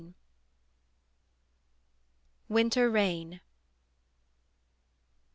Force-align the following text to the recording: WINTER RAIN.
WINTER 2.49 2.89
RAIN. 2.89 3.39